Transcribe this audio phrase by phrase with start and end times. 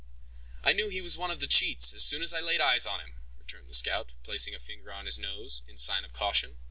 [0.63, 3.01] "I knew he was one of the cheats as soon as I laid eyes on
[3.01, 6.57] him!" returned the scout, placing a finger on his nose, in sign of caution.